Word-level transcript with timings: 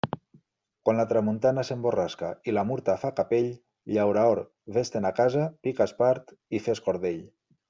Quan 0.87 0.97
la 0.99 1.03
tramuntana 1.11 1.65
s'emborrasca 1.67 2.31
i 2.51 2.55
la 2.57 2.63
Murta 2.69 2.95
fa 3.03 3.13
capell, 3.19 3.51
llaurador, 3.97 4.43
vés-te'n 4.79 5.09
a 5.11 5.15
casa, 5.23 5.49
pica 5.69 5.89
espart 5.91 6.35
i 6.61 6.67
fes 6.69 6.87
cordell. 6.89 7.23